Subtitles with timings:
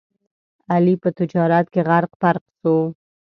[0.73, 2.77] علي په تجارت کې غرق پرق شو.